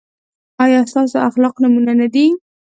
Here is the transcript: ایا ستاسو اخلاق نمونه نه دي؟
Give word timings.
ایا 0.63 0.79
ستاسو 0.91 1.15
اخلاق 1.29 1.55
نمونه 1.63 1.91
نه 1.99 2.07
دي؟ 2.13 2.25